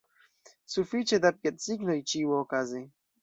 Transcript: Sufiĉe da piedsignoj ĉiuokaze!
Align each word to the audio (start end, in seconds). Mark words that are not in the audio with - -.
Sufiĉe 0.75 1.19
da 1.27 1.31
piedsignoj 1.43 1.99
ĉiuokaze! 2.13 2.85